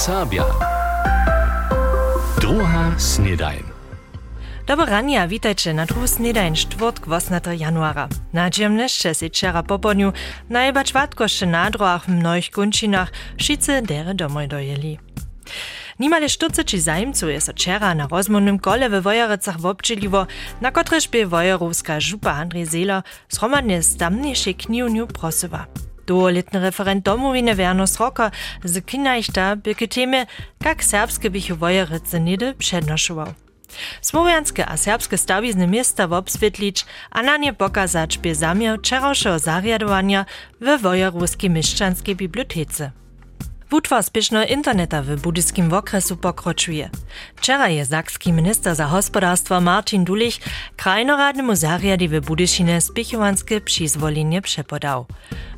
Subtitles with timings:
[0.00, 0.44] Sabja.
[2.40, 3.64] Druga snedajn.
[4.66, 8.08] Dobro ranja, witajcie na drugi snedajn, czwartek 8 januara.
[8.32, 10.12] Na dziemneszcze se wczera popodniu,
[10.48, 14.98] najbacz watko jeszcze na drogach w mnoich kończynach, wszyscy dery domoj dojeli.
[15.98, 20.26] Nimale štuceči zajemcu je so včeraj na rozmovnem kole v Vojarecah vobčilivo,
[20.60, 25.66] na kotrež bi vojerovska župa Andrej Zela shromadne z tamnejšej knjivnju prosila.
[26.10, 28.30] dolitne referent domovine vernost Rocker,
[28.64, 30.26] z kinajšta bike Theme,
[30.58, 33.34] kak serbske bihovoje recenide přednošoval.
[34.02, 40.26] Słowianskie a serbskie stawizne Mister wobswietlić, a na nie pokazać bie zamiar czerowszego zariadowania
[40.60, 42.90] we wojeruskiej mieszczanskiej bibliotece.
[43.70, 46.90] Wutwar spieszno interneta w budyskim okresu pokroczuje.
[47.36, 50.38] Wczera je zakski minister za gospodarstwo Martin Dulich
[50.76, 55.06] krajnoradnemu zariadi w Budyszine spichowanskie przyzwolenie przepodał.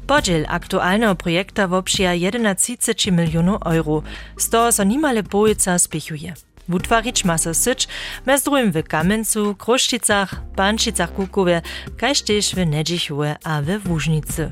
[0.07, 2.77] Podziel aktualnego projekta wopsija 11
[3.13, 4.03] milionów euro,
[4.37, 6.35] z toho so nimale połyca spichuje.
[6.69, 7.89] Wutwarić ma so syć,
[8.27, 11.63] mez drugim w Kamencu, Kruszczycach, Pančicach Kukowie,
[11.97, 12.23] kaž
[12.55, 14.51] w Nedzichowie a w Wóżnicy.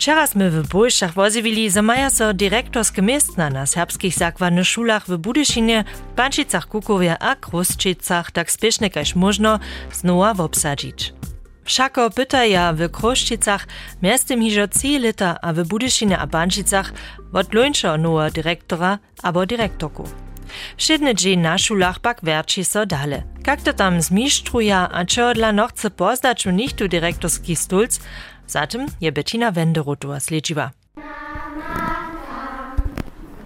[0.00, 5.16] Wczera sme w Bojszach wozivili, że maja so dyrektorskie miejsca na serbskich zakładnych szulach w
[5.16, 5.84] Budyszynie,
[6.16, 9.58] Pančicach Kukowie a Kruszczycach tak spiesznie kaž można
[9.92, 11.12] znowa obsadzić.
[11.64, 13.66] Wszako pytaja w Kruszczycach
[14.02, 16.92] miastem hižo 3 lata, a w Budyszynie a Pančicach
[17.32, 20.04] od lońsza nowa dyrektora abo dyrektorku.
[20.76, 23.22] Wszedny dzień na szulach pak werči so dale.
[23.46, 28.00] Jak to tam zmistrzuja, a čo dla no chce pozdać u nich tu dyrektorski stulc,
[28.50, 30.70] zatem je Bettina Wenderotua sledživa.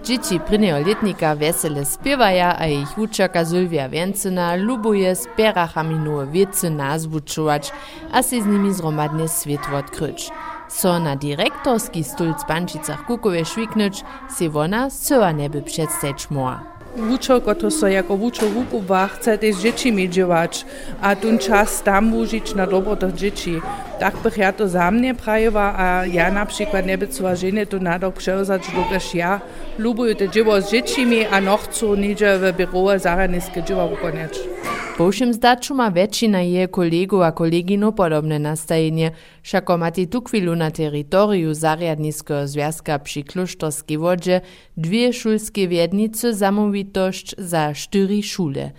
[0.05, 6.71] Dzieci prynego letnika wesele spiewaja, a ich uczaka Sylwia Więcyna lubuje z perachami nowe wiece
[6.71, 7.73] nazwuczować,
[8.13, 10.31] a się z nimi zromadnie świat odkryć.
[10.69, 16.74] So na dyrektorski stulc Pančicach Kukowie szwiknąć, se wona syła nieby przedstać moa.
[16.97, 20.65] Wučo, koto so jako wučo wukuba chce też dzieci miedziewać,
[21.03, 23.61] a ten czas tam użyć na dobro dzieci.
[24.01, 27.79] Tak bych ja to za mnie prajowa, a ja na przykład nie była żeny to
[27.79, 29.41] nadok przełzać, dokaż ja
[29.79, 34.39] lubuję te dzieło z dziećmi, a no chcę niedzie w biuro wykonać.
[34.39, 39.11] Po všem zdaču ma väčšina je kolegov a koleginov podobné nastavenie,
[39.43, 44.47] všako mati tu chvíľu na teritoriu zariadnického związka przy Kluštorskej wodze
[44.79, 48.71] dwie szulskie wiednice zamovitosť za štyri šule.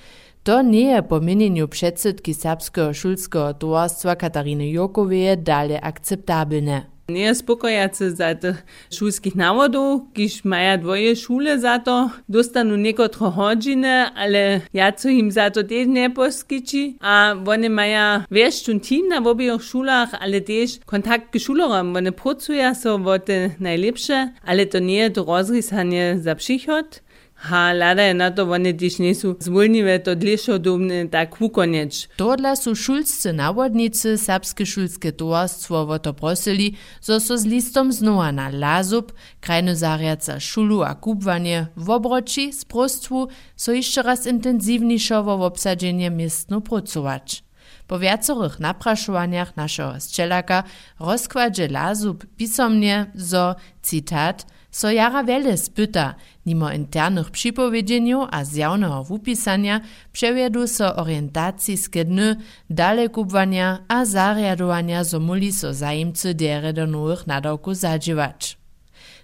[0.48, 6.95] To nie je po mienieniu przedsydki serbskiego szulskiego towarstwa Katariny Jokowie dalej akceptabilne.
[7.10, 14.06] Nie spokojace za tych szulskich nawodów, kiż maja dwoje szule za to, dostanu niekotre godziny,
[14.16, 19.30] ale ja co im za to też nie poskici, a one maja wieszczun team na
[19.30, 24.96] obie szulach, ale też kontakt k szulerom, one pracują so te najlepsze, ale to nie
[24.96, 27.05] jest rozrysanie za przychod.
[27.46, 32.08] Ha, lada je na to, one tiž nisu zvoljnive to dlešo domne tak vukonječ.
[32.18, 38.32] Todla su šulsce nawodnicy Serbske šulske towarstwo o to prosili, zo so z listom znova
[38.32, 45.30] na Lazub, krajno zariaca šulu a kubwanie, w obroči, sprostwu, so jeszcze raz intensivniejszo w
[45.30, 47.44] obsadzenie miestno pracować.
[47.88, 50.64] Po wiacorych napraszowaniach naszego strzelaka
[51.00, 56.16] rozkładzie Lazub pisomnie, zo, cytat, so jara wiele spyta,
[56.46, 59.82] nimo internych przypowiedzeniu a zjawnego wupisania
[60.12, 62.36] przewiedu so orientacijskie dny,
[62.70, 68.58] dale kubwania a zariadowania zo muli so zajimcy dere do nowych nadawków zadziwać.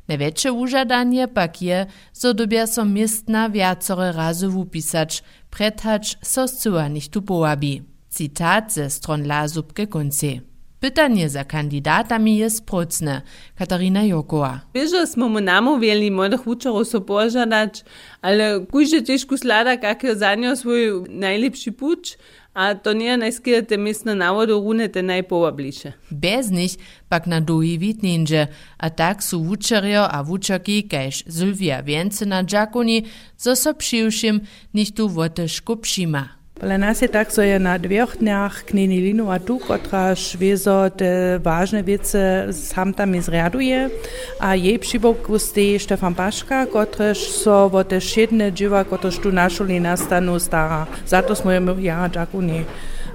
[0.08, 7.12] Największe użadanie pak je, zo dobia so miestna wiacore razy wupisać, prethać so zcyła nicht
[7.14, 7.84] tu połabi.
[8.10, 10.51] Cytat ze stron Lazubke konce.
[10.82, 13.22] Pytanie za kandidatami jest procne.
[13.56, 14.60] Katarina Jokowa.
[14.74, 17.84] Bieže smo mu namovili młodych uczerów so pożadać,
[18.22, 22.18] ale kujże ciężko slada, jak za nią swój najlepszy puć,
[22.54, 25.94] a to nie najskieje te miestne nawody rune te najpołablisze.
[26.12, 26.78] Bez nich
[27.10, 33.04] pak na długi witninże, a tak su wučerio a wučerki kaž Sylwia Więcyna Dżakuni,
[33.38, 34.42] zo so přiwšim
[34.74, 36.41] nicht tu woteško přima.
[36.62, 41.42] Dla nas je tak, so je na dveh dniach knjeni Linova tu, kotra švezo te
[41.42, 43.90] važne vece sam tam izraduje,
[44.38, 49.80] a jej přibok ste Štefan Paška, kotraž so vo te šedne dživa, kotraž tu našoli
[49.80, 50.86] nastanu stara.
[51.08, 52.66] Zato smo jim ja, džakuni.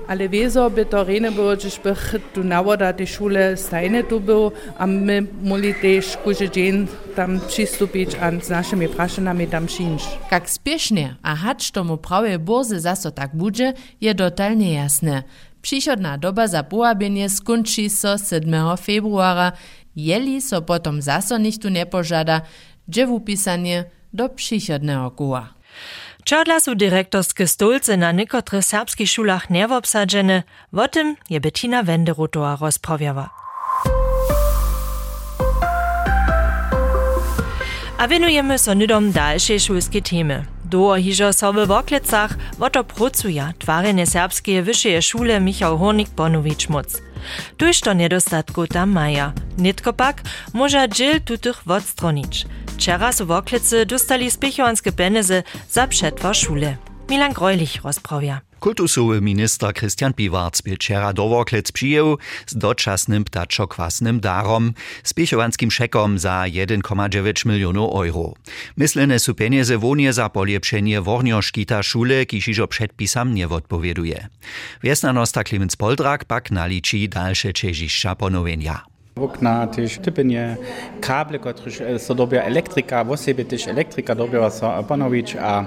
[0.08, 4.52] Ale wieso by to rene było, że bych tu nawoda tej szule stajne tu był,
[4.78, 6.86] a my mogli też każdy dzień
[7.16, 10.06] tam przystąpić a z naszymi praszynami tam przyjść.
[10.30, 15.22] Jak spiesznie, a hacz tomu prawie bozy zaso tak bude, je dotalnie jasne.
[15.62, 19.52] Przychodna doba za połabienie skończy so 7 februara,
[19.96, 22.40] jeli so potom zaso nichtu nie pożada,
[22.88, 25.54] gdzie wupisanie do przychodnego koła.
[26.26, 30.42] Čodla su direktorskie stolce na niekotrych serbskich szulach nerwobsadzene,
[30.72, 33.30] o tym je Bettina Wenderotowa rozprawiała.
[37.98, 40.44] A wenujemy so nidom dalszej szulskiej temy.
[40.64, 47.05] Do hižo so w Woklecach woto pracuje twarenie serbskie wyższej szule Michał Hornik Bonowicz Muc.
[47.56, 49.32] Tuż to niedostatku tam maja.
[49.58, 52.46] Nitko pak może dziel tutych odstronić.
[52.66, 56.76] Wczera su Woklecy dostali spiechowanskie peniaze za przetwar szule.
[57.08, 58.40] Milan Greulich rozprawia.
[58.60, 64.72] Kultusowy minister Christian Piwarc byl wczera do Woklec przyjął z doczasnym ptaczo-kwasnym darom,
[65.02, 68.34] spiechowanskim szekom za 1,9 milionów euro.
[68.76, 74.28] Myslene su pieniądze wonie za polepszenie wornioszkita szule, kiż iżo przedpisam nie odpowieduje.
[74.82, 78.95] Wiesnanosta Klemens Poldrak pak naliczy dalsze czeziszcza ponowienia.
[79.20, 80.56] Okna też typenie
[81.00, 85.64] kable, które so dobia elektryka, w sobie też elektryka dobia so panowić, a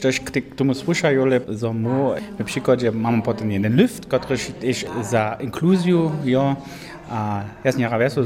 [0.00, 5.38] też k tomu słyszają, że mu na przykładzie mamy potem jeden lift, który też za
[5.40, 6.56] inkluzję, jo,
[7.10, 8.24] a jasnie rawesu,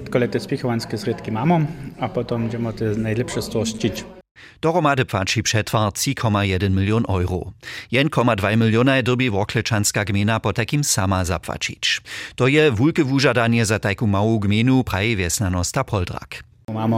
[0.00, 1.66] tylko te spichowanskie sredki mamy,
[2.00, 4.19] a potem będziemy te najlepsze z.
[4.60, 7.52] Dohromady płaci przetwar 3,1 milion euro.
[7.92, 12.00] 1,2 miliona dobi Wokleczanska gmina po takim sama zapłacić.
[12.36, 16.49] To je wulke wużadanie za taką małą gminu prawie wiesnanosta Poldrak.
[16.72, 16.96] Mamy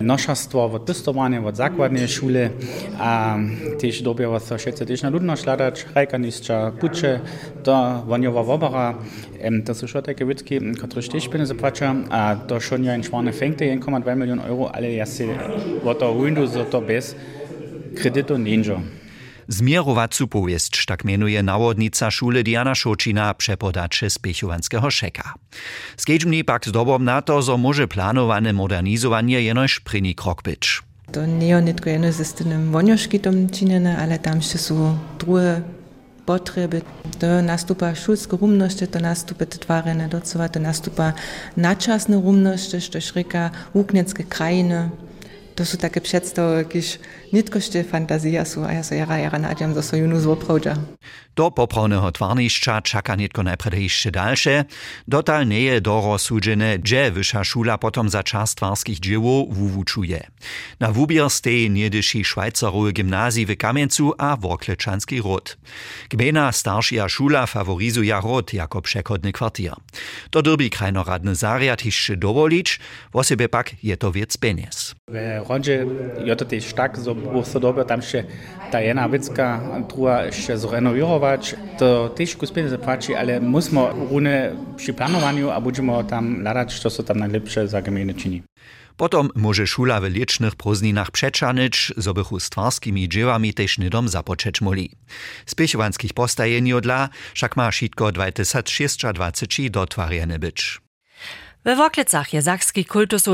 [0.00, 2.50] noszarstwo od testowania, od zakładnej szule,
[2.98, 3.38] a
[3.80, 7.20] też dobiera się wszyscy też na ludność ladać, rajkaniscza, pucze,
[7.62, 8.94] to woniowa wobara,
[9.64, 13.32] to są schon takie wytki, które też pieniądze płacą, a to schon ja in Schwane
[13.32, 15.26] fängt 1,2 milion euro, ale ja się
[15.84, 17.14] o to Windows to bez
[17.94, 18.62] kredytu nie
[19.50, 25.34] Zmierowacu powieść, tak mianuje nawodnica szule Diana Szocina przepodacze z Piechowanskiego Szeka.
[25.96, 30.82] Skedźmni pak zdobom na to, że może planowane modernizowanie jenoś pryni krok być.
[31.12, 35.62] To nie jest tylko jedno ze tym wonioszkitom czynione, ale tam jeszcze są drugie
[36.26, 36.82] potrzeby.
[37.18, 41.12] To nastupa szulskie rumności, to nastupa twarene docova, to nastupa
[41.56, 44.90] naczasne rumności, to szryka wuknieckie krajiny.
[45.54, 46.98] To są takie przedstawy, jakieś
[47.32, 50.76] nitkoście fantazja są, a ja so jara jara nadziam, że so junu złoprawdza.
[51.36, 54.64] Do poprawnego twarniszcza czeka nitko najpierw jeszcze dalsze.
[55.08, 60.26] Dotal nie je dorozsudzene, gdzie wyższa szula potom za czas twarskich dzieło wuwuczuje.
[60.80, 65.58] Na wubier stej niedyši Szwajcarowe gimnazji w Kamieńcu a Wokleczanski ród.
[66.10, 69.74] Gmina starsza szula faworizuje ród jako przechodny kwartier.
[70.30, 72.80] To derby krajnoradny zariad jeszcze dowolić,
[73.14, 74.94] w sobie pak je to wiec pieniędzy.
[75.08, 75.86] W rodzie
[76.24, 76.98] je to też tak,
[77.34, 78.24] że so tam še
[78.70, 81.42] ta jedna vecka, druga še zrenovirovať.
[81.78, 83.80] To tiež kus peniaze płaci, ale musimy
[84.10, 88.42] rune przy planowaniu, a będziemy tam ladać, co są tam najlepsze za gminy czyni.
[88.96, 94.60] Potom może szula w licznych prózdninach przeczanyć, zo bychu z twarskimi dziełami też nidom zapoczeć
[94.60, 94.90] moli.
[95.46, 100.87] Spiechowanskich postajeni odla, však ma šitko 2026 dotwarjene być.
[101.68, 102.86] We Woklecach je sakski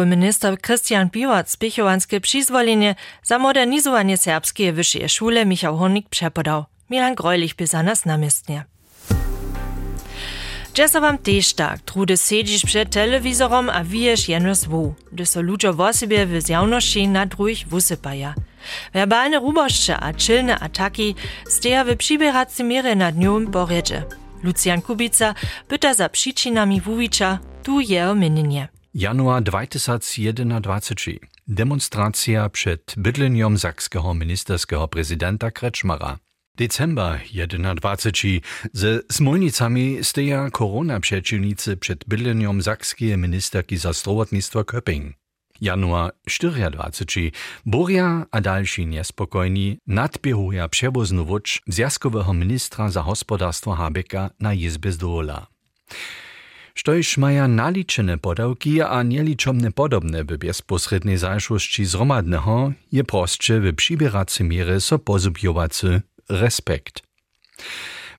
[0.07, 6.65] minister Christian Biwat spichowanskie przyzwolenie za modernizowanie serbskiej wyższej szule Michał Honik przepodał.
[6.91, 8.65] Milan Greulich by za nas namiestnie.
[10.75, 15.73] Dżesa wam też tak, trudy siedzisz przed telewizorom a wijesz jeno zwu, gdy so ludzie
[15.73, 18.35] w osobie w zjawności na drugich wusypaja.
[18.93, 21.15] Werbalne ruboszcze a czylne ataki
[21.49, 24.03] steja w przybieracym mierze nad nią porjedzie.
[24.43, 25.35] Lucian Kubica
[25.69, 28.69] pyta za przyczynami wuwicza, tu je ominienie.
[28.95, 31.19] Januar 2021.
[31.49, 36.19] Demonstracja przed bydleniem sakskiego ministerskiego prezydenta Kretschmara.
[36.57, 37.21] December
[37.77, 38.41] 21.
[38.73, 45.13] Ze Smolnicami steja korona przeciwnicy przed bydleniem sakskiej ministerki za zdrowotnictwo Köping.
[45.61, 46.13] Januar
[46.71, 47.31] 24.
[47.67, 55.47] Boria a dalsi niespokojni nadbiehuja przewoznu wódź zjaskowego ministra za gospodarstwo Habeka na Izbie zdola.
[56.75, 64.49] Štož maja naličene podawki a nieliczomne podobne w bezpośredniej zajszłości zromadnego je prostsze w przybieracym
[64.49, 67.03] mierze so pozubjowacy respekt.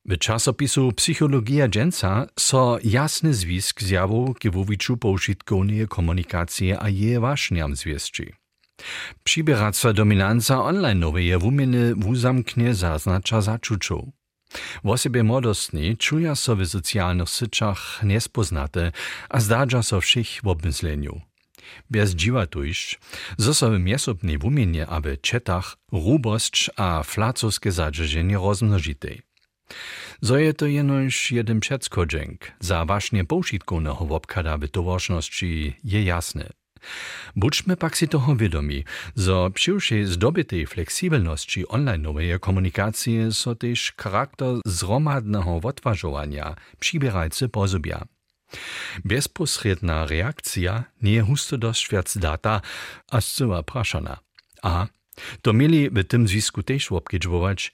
[0.06, 8.32] W czasopisu Psychologia Dżęca so jasny zwisk zjawu kiewowiczu poużytkownej komunikacji a je ważniam zwieszczy.
[9.24, 14.12] Przybieraca dominanca online nowe wumieny wuzamknie zaznacza zaczuczą.
[14.84, 18.92] Wosebie młodostni czuja so w socjalnych syczach niespoznate,
[19.30, 21.22] a zdadza so všich w obmysleniu.
[21.90, 23.00] Bez dziwa tuż,
[23.38, 29.22] zo so w wumienie, aby czetach rubość a flacowskie zadrzeżenie rozmnożitej.
[30.22, 36.50] Zo je to jenož jeden przedskodzęk, za właśnie použitkovného obkada w towarzności je jasne.
[37.36, 38.84] Budźmy pak si toho wiadomi,
[39.16, 42.08] zo przy zdobytej fleksibelności online
[42.40, 48.06] komunikacji so też charakter zromadnego odważowania przybierajcy pozubia.
[49.06, 52.62] Bezpośredna reakcja nie husto dość wiac data,
[53.12, 54.18] a zcyła praszana.
[54.62, 54.88] A
[55.42, 57.74] to mieli w tym związku też obkidżować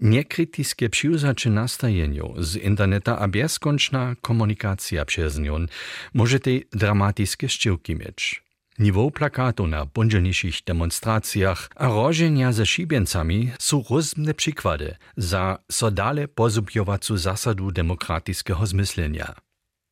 [0.00, 5.66] niekrytyskie przyuzacze nastajeniu z interneta a bezkończna komunikacja przez nią
[6.14, 8.49] może te dramatyczne szczyłki mieć.
[8.80, 16.28] Niveau plakatu na bądźniejszych demonstracjach a rożenia ze szibiencami są różne przykłady za so dale
[16.28, 19.34] pozubiowacu zasadu demokratycznego zmyslenia.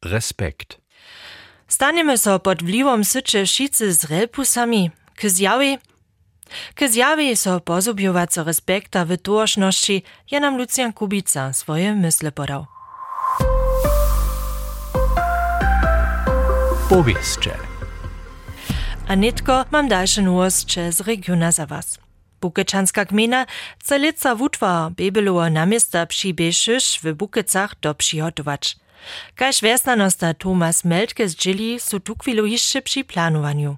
[0.04, 0.80] Respekt.
[1.66, 5.78] Staniemy so pod wpływem sycze wszyscy z repusami, k zjawie
[6.75, 12.66] K zjawie so pozubjowaco respekta w tożności je nam Lucjan Kubica swoje mysle podał.
[16.88, 17.67] Powieszcze.
[19.08, 21.98] A nitko mam dalsze nowości z regiona za was.
[22.40, 23.46] Bukečanská gmina
[23.78, 28.76] chce lica wutwa Bebelowa namiesta przybieżysz w Bukecach do przygotować.
[29.34, 32.44] Kaž vesnanosta Tomas Meltke z Džili su tukvilu
[32.84, 33.76] przy planowaniu.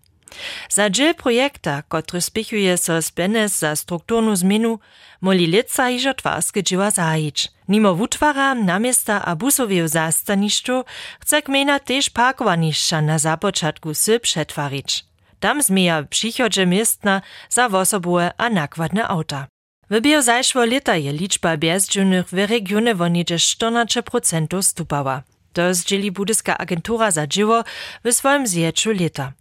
[0.68, 4.78] Za dżil projekta, który spichuje so z benes za strukturnu zmienu,
[5.20, 7.48] moli lica hižo twarske džiwa zajić.
[7.68, 10.84] Nimo wutwara, namiesta a busowiew zastaniszczu
[11.20, 15.09] chce gmina też parkowaniszcza na zapoczatku sy przetwarić.
[15.40, 19.46] Tam zmija przychodzie miestna za wosobowe a nakładne auta.
[19.90, 25.22] W biozajszło lita je liczba bezdzielnych w regionie wonidzie 14% stupała.
[25.52, 27.64] To zdzieli budyska agentura za dzieło
[28.04, 29.32] w swoim zjeczu lita.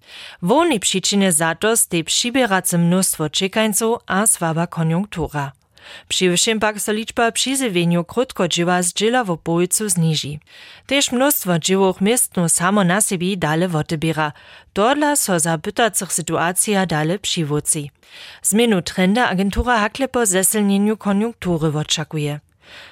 [0.42, 5.52] Wolnej przyczyny za to stej przybierace mnóstwo czekańców a słaba koniunktura.
[6.08, 10.40] Přiwším pak so liczba přizywieniu krótko dzieła z dzieła w obojcu zniži.
[10.88, 14.32] Też mnóstwo dziełoch miestnu samo na siebie dale wotebiera.
[14.74, 17.92] Dodla so za bytacych sytuacja dale przywódzi.
[18.42, 22.40] Zmienu trenda agentura hakle po zesilnieniu koniunktury oczekuje.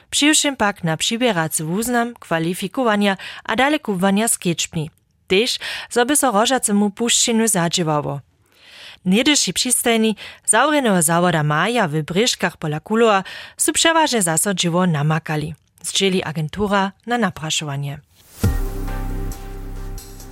[0.10, 4.90] Přiwším pak na přibieracy wuznam, kwalifikowania a dale kuwania z kieczbni.
[5.28, 8.20] Też, żeby so rożacemu puszczeniu zadziewało.
[9.08, 13.24] Niedyši přistajni zawreného zawoda Maja w Bryszkach pola Kuloa
[13.58, 15.56] su przeważnie zaso dziwo namakali.
[15.84, 18.00] Zdzieli agentura na napraszowanie.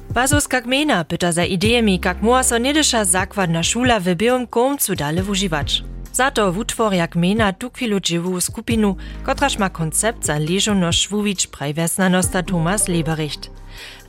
[0.09, 5.23] Bazowska gmina pyta za idejami, jak mogła so niedysza zakładna szula w białym komcu dale
[5.23, 5.83] używać.
[6.13, 12.87] Za to wutworja gmina tukwilu dziwu skupinu, kotraż ma koncept za leżoność wuwić prajwesnanosta Thomas
[12.87, 13.49] Lebericht.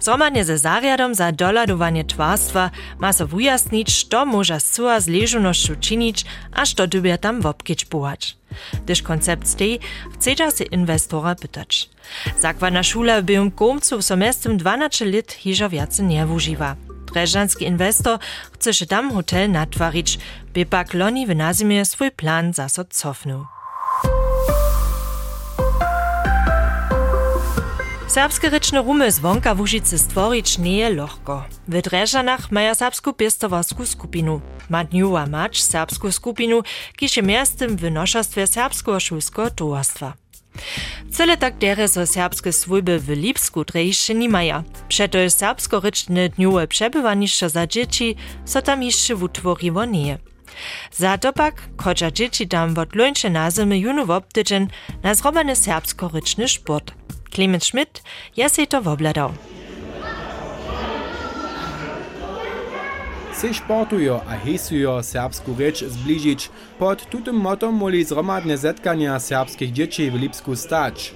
[0.00, 6.24] Zhromadnie ze zariadom za doladowanie twarstwa ma so wujasnić, što może suła z leżonością czynić,
[6.52, 8.36] a što dybie tam wopkieć bułać.
[8.84, 9.80] Gdyż koncept stej,
[10.14, 11.90] chce się inwestora pytać.
[12.38, 16.76] Zakładna szula w byłym komcu w somestym 12 lat hiżo wiace nie używa.
[17.14, 18.18] Dreżanski inwestor
[18.52, 20.18] chce się tam hotel natwarić,
[20.54, 21.30] by pak loni w
[21.84, 23.55] swój plan zaso cofnął.
[28.08, 30.90] Serbske rečne rumy z wonka Łužice stvorić nie.
[31.68, 34.40] W Dreżanach maja serbsku piestowarsku skupinu.
[34.70, 36.62] Ma dniuwa mać serbsku skupinu,
[36.96, 40.12] kiż je miastem w noszostwie serbskiego szulskiego towarstwa.
[41.12, 43.64] Cele tak dere so serbskie swójby w Lipsku
[44.14, 44.62] nie maja.
[44.88, 49.14] Przeto je serbsko-ryczne dniuwe przebywaniszcze za dzieci, so tam jeszcze
[49.88, 50.18] nie.
[50.92, 54.68] Za to pak, chociaż dzieci tam od lończe na zimy junu wobtydżen
[55.02, 56.92] na zrobany serbsko-ryczny sport.
[57.30, 58.02] Clemens Schmidt
[58.36, 59.32] je se to wobladał.
[63.34, 70.10] Se sportujo a hesujo serbsku reč zbližić, pod tutym motom moli zromadne zetkania serbskich dzieci
[70.10, 71.14] w Lipsku stać.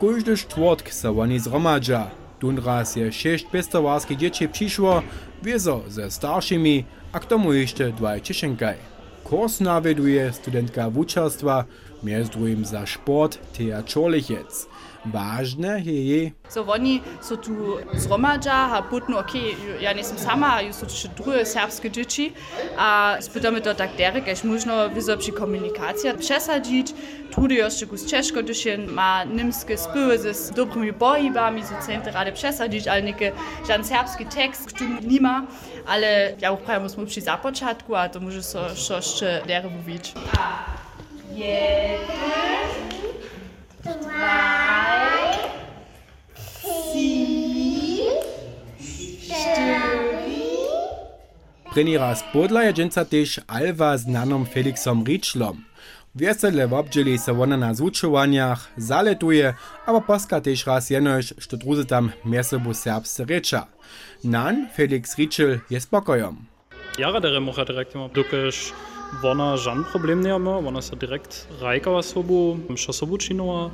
[0.00, 2.10] Każdy czwartk se oni zromadza.
[2.40, 5.02] Dunraz je sześć pestowarskich dzieci przyszło,
[5.42, 8.76] wiezo ze starszymi, a k tomu jeszcze dwaj cieszenkaj.
[9.24, 11.64] Kurs nawieduje studentka wuczarstwa,
[12.02, 14.66] między drugim za sport Tea Czorlichec.
[15.04, 17.52] Ważne je So oni so tu
[17.94, 19.32] zromadza, a putno ok,
[19.80, 22.32] ja nisem sama, ju so še druge serbske dzieci,
[22.76, 26.92] a spytamy to tak derek, jež možno wizo przy komunikacji przesadzić,
[27.30, 32.88] trudy jeszcze kus czeszko dyszyn, ma nimskie spyły ze dobrymi bohibami, so centy rady przesadzić,
[32.88, 33.32] ale nieke
[33.68, 35.46] żaden serbski tekst, który nie ma,
[35.86, 40.14] ale ja auch prawie musimy przy zapoczatku, a to może so jeszcze dere mówić.
[41.34, 42.40] Jeden,
[43.84, 44.89] Drei,
[51.74, 55.64] Trenera spodla je dżęca też Alva z nanom Felixom Richlom.
[56.14, 59.54] Wiesele wobdzieli se wona na zvučovanjach, zaletuje,
[59.86, 63.66] aber poska tež raz jenož, što druze tam mjesobu serbsce reča.
[64.24, 66.36] Nan Felix Ritschel je spokojom.
[66.98, 68.72] Jara dere mocha direkt immer dukiš
[69.22, 73.70] wona żan problem nie ma, wona se direkt rajkała sobu, msza sobu činova,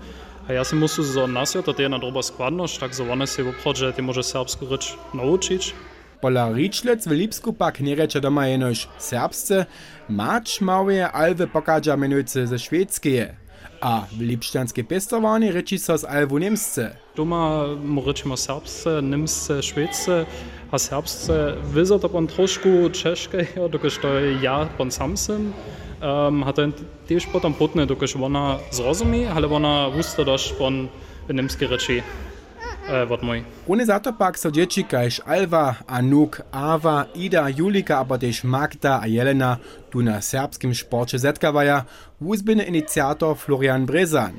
[0.49, 3.43] a ja si musu za nasjo, to je na droba składność, tak za wona se
[3.43, 5.73] w obchodzie, ty może serbsku rycz nauczyć.
[5.73, 5.96] Pola
[6.29, 9.67] Ričlec w Lipsku pak nie reče doma jenož serbsce,
[10.09, 13.37] mać małe alwy pokaża menujce ze szwedzkie.
[13.81, 16.39] A w lipšťanskej pestovani reči so z alvu.
[17.17, 20.27] Doma mu rečimo serbsce, nemsce, švedce,
[20.73, 24.09] a serbsce vyzo to pon trošku češkejo, dokud to
[24.43, 25.53] ja pon sam sem.
[26.03, 26.73] Um, a to
[27.09, 27.55] tiež potom
[27.87, 28.59] dokud ona
[29.33, 30.89] ale ona wusta dość pon
[31.29, 32.03] v nemske reči.
[33.09, 33.45] Wort mój.
[33.69, 39.01] Ohne za to pak so dzieci kaž Alva, Anuk, Ava, Ida, Julika, aber też Magda
[39.03, 39.57] a Jelena
[39.91, 41.85] tu na serbskim sporcie zetkawaja,
[42.21, 44.33] wuzbiny iniciator Florian Brezan.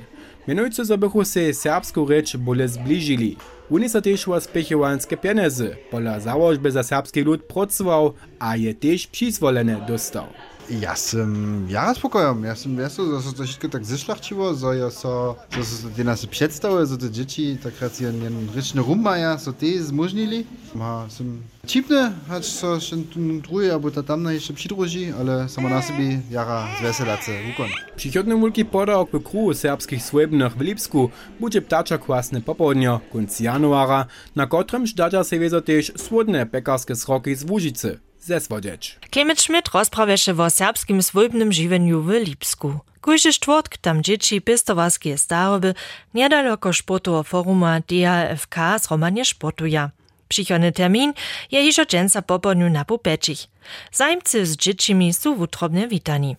[0.48, 3.38] Mianujcy zobychu se serbską rzecz bole zbližili.
[3.72, 9.08] Oni so też was pechowanskie pieniądze, pola założby za serbski lud pracował, a je też
[9.08, 10.25] przyzwolenie dostał.
[10.69, 15.36] Ja sam ja spokojom, ja sam wiesz, że to wszystko tak zeszlachciło, że ja so,
[15.51, 19.53] że so te nas przedstawy, że te dzieci tak raz jen ryczny rum maja, so
[19.53, 20.45] te zmożnili.
[20.75, 25.69] Ma sam cipne, choć so się tu drugie, albo ta tamna jeszcze przydruży, ale samo
[25.69, 27.67] na sobie jara zweselace ukon.
[27.95, 31.09] Przychodny mulki podał w kruhu serbskich słebnych w Lipsku
[31.39, 34.05] będzie ptacza kwasne popołudnio, końc januara,
[34.36, 38.07] na którym żdadzia se wiezo też słodne pekarskie sroki z Łużycy.
[38.27, 39.00] Zeswodzieć.
[39.12, 42.79] Klemec Schmidt rozprawieše o serbskim swojbnym żywieniu w Lipsku.
[43.01, 45.74] Kujże czwartk tam dzieci pistowarskie staroby
[46.13, 49.91] niedaleko sportowo foruma DHFK zromanie sportuja.
[50.27, 51.13] Przychodny termin
[51.51, 53.48] je iżo dżęca popodniu na Pupeczich.
[53.91, 56.36] Zajmcy z dziećmi są wutrobne witani.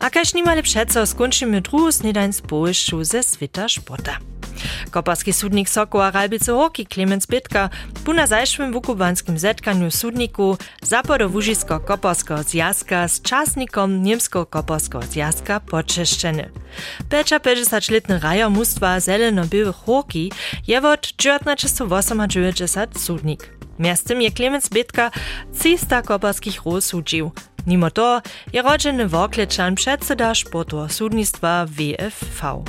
[0.00, 4.31] A kaž nimale přeco skončimy druhu snedaň społyszczu ze svita športa.
[4.90, 7.70] Koparski sudnik Sokoła Ralbice Horki Klemens Bitka
[8.04, 15.60] bu na zajszłym wukubanskim zetkaniu sudniku zapodo Wužisko Koparskiego zjazka z czasnikom Niemsko Koparskiego zjazka
[15.60, 16.50] poczeszczeny.
[17.08, 20.32] Pecza 50-letny raja mustwa zeleno-białych Horki
[20.66, 23.62] je od 1998 sudnik.
[23.78, 25.10] Miastem je Klemens Bitka
[25.58, 27.32] 300 koparskich rol sudził.
[27.66, 28.22] Mimo to
[28.52, 30.32] je rodziny Wokleczan przedseda
[30.88, 32.64] sudnictwa WFV.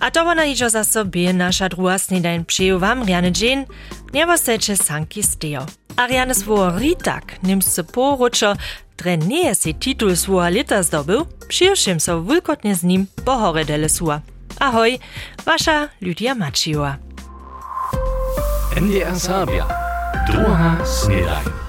[0.00, 3.66] A to ona iżo za sobie nasza druga snedajn przyjął wam riany dzień,
[4.12, 5.66] nie wostajcie sanki stejo.
[5.96, 8.54] A riany swoje ritak, nimsce poruczo,
[8.96, 14.20] dre nie si titul swoja lita zdobył, przyjrzym so wulkotnie z nim pohore dele sua.
[14.60, 14.98] Ahoj,
[15.44, 16.96] wasza Lydia Maciła.
[18.76, 19.66] NDR Sabia.
[20.26, 21.65] Druga snedajn.